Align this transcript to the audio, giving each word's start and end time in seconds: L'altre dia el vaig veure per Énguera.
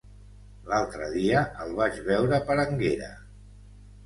L'altre 0.71 1.09
dia 1.15 1.43
el 1.67 1.75
vaig 1.81 2.01
veure 2.09 2.41
per 2.49 2.57
Énguera. 2.65 3.13